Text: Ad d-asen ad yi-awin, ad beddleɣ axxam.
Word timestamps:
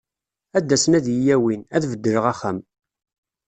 Ad 0.57 0.63
d-asen 0.67 0.97
ad 0.97 1.05
yi-awin, 1.15 1.61
ad 1.75 1.83
beddleɣ 1.91 2.25
axxam. 2.31 2.57